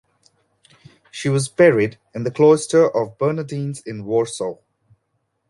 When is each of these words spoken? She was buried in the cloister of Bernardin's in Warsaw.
She 1.11 1.29
was 1.29 1.47
buried 1.47 1.99
in 2.15 2.23
the 2.23 2.31
cloister 2.31 2.89
of 2.89 3.19
Bernardin's 3.19 3.81
in 3.81 4.03
Warsaw. 4.03 4.55